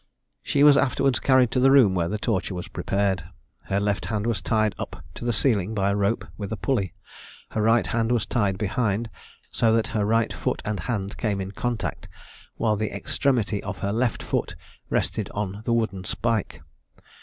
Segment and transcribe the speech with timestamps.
[0.41, 3.23] She was afterwards carried to the room where the torture was prepared.
[3.65, 6.95] Her left hand was tied up to the ceiling by a rope, with a pulley;
[7.51, 9.11] her right hand was tied behind,
[9.51, 12.09] so that her right foot and hand came in contact,
[12.55, 14.55] while the extremity of her left foot
[14.89, 16.63] rested on the wooden spike.